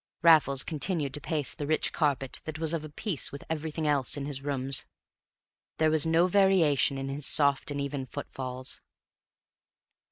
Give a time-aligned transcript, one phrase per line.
[0.23, 4.17] Raffles continued to pace the rich carpet that was of a piece with everything else
[4.17, 4.87] in his rooms.
[5.77, 8.81] There was no variation in his soft and even footfalls.